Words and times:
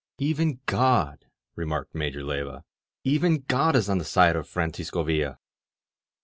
"Even 0.17 0.59
God,*' 0.65 1.27
re 1.55 1.63
marked 1.63 1.93
Major 1.93 2.23
Lejrva, 2.23 2.63
^^even 3.05 3.45
God 3.45 3.75
is 3.75 3.87
on 3.87 3.99
the 3.99 4.03
side 4.03 4.35
of 4.35 4.49
Francisco 4.49 5.03
Villa!" 5.03 5.37